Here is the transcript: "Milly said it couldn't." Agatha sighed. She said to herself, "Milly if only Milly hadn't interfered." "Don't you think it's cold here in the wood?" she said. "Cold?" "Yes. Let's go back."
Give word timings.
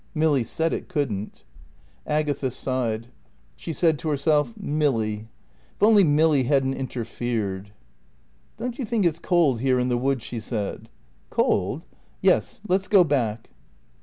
"Milly 0.15 0.43
said 0.43 0.73
it 0.73 0.87
couldn't." 0.89 1.43
Agatha 2.07 2.49
sighed. 2.49 3.09
She 3.55 3.71
said 3.71 3.99
to 3.99 4.09
herself, 4.09 4.55
"Milly 4.57 5.27
if 5.75 5.83
only 5.83 6.03
Milly 6.03 6.45
hadn't 6.45 6.73
interfered." 6.73 7.71
"Don't 8.57 8.79
you 8.79 8.83
think 8.83 9.05
it's 9.05 9.19
cold 9.19 9.59
here 9.59 9.77
in 9.79 9.89
the 9.89 9.99
wood?" 9.99 10.23
she 10.23 10.39
said. 10.39 10.89
"Cold?" 11.29 11.85
"Yes. 12.19 12.61
Let's 12.67 12.87
go 12.87 13.03
back." 13.03 13.51